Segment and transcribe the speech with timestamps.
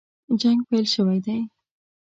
[0.41, 1.39] جنګ پیل شوی دی.